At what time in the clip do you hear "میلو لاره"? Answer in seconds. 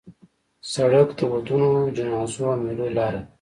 2.63-3.19